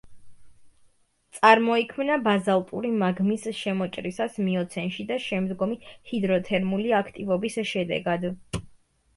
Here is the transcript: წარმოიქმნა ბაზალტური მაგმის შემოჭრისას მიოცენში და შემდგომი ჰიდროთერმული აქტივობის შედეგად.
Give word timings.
წარმოიქმნა 1.39 2.15
ბაზალტური 2.27 2.91
მაგმის 3.03 3.45
შემოჭრისას 3.59 4.39
მიოცენში 4.47 5.05
და 5.13 5.21
შემდგომი 5.27 5.79
ჰიდროთერმული 5.93 6.97
აქტივობის 7.05 7.61
შედეგად. 7.75 8.31